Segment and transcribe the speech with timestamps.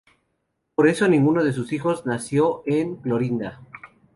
[0.73, 3.61] Por eso ninguno de sus hijos nació en Clorinda.